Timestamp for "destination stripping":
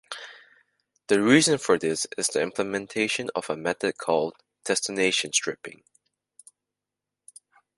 4.65-5.83